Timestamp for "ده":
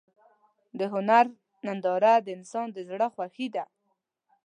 3.55-3.63